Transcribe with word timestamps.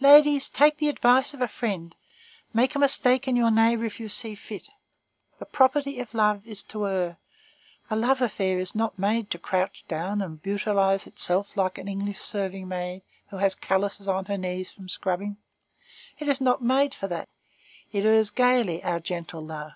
Ladies, 0.00 0.48
take 0.48 0.78
the 0.78 0.88
advice 0.88 1.34
of 1.34 1.42
a 1.42 1.46
friend; 1.46 1.94
make 2.54 2.74
a 2.74 2.78
mistake 2.78 3.28
in 3.28 3.36
your 3.36 3.50
neighbor 3.50 3.84
if 3.84 4.00
you 4.00 4.08
see 4.08 4.34
fit. 4.34 4.70
The 5.40 5.44
property 5.44 6.00
of 6.00 6.14
love 6.14 6.46
is 6.46 6.62
to 6.72 6.86
err. 6.88 7.18
A 7.90 7.94
love 7.94 8.22
affair 8.22 8.58
is 8.58 8.74
not 8.74 8.98
made 8.98 9.30
to 9.30 9.38
crouch 9.38 9.84
down 9.86 10.22
and 10.22 10.42
brutalize 10.42 11.06
itself 11.06 11.54
like 11.54 11.76
an 11.76 11.86
English 11.86 12.18
serving 12.20 12.66
maid 12.66 13.02
who 13.28 13.36
has 13.36 13.54
callouses 13.54 14.08
on 14.08 14.24
her 14.24 14.38
knees 14.38 14.72
from 14.72 14.88
scrubbing. 14.88 15.36
It 16.18 16.28
is 16.28 16.40
not 16.40 16.62
made 16.62 16.94
for 16.94 17.06
that; 17.08 17.28
it 17.92 18.06
errs 18.06 18.30
gayly, 18.30 18.82
our 18.82 19.00
gentle 19.00 19.44
love. 19.44 19.74